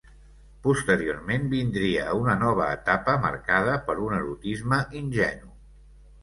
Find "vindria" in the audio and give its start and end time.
1.51-2.05